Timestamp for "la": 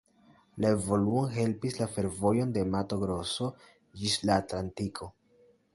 0.63-0.71, 1.81-1.89, 4.29-4.41